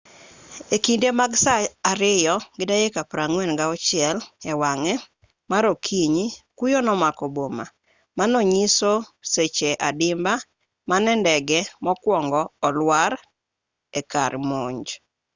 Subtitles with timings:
[0.75, 4.93] e kinde mag saa 8:46 e wang'e
[5.51, 6.25] mar okinyi
[6.57, 7.65] kuyo nomako boma
[8.17, 8.91] manonyiso
[9.33, 10.33] seche adimba
[10.89, 13.11] mane ndege mokwongo olwar
[13.99, 14.85] e kar monj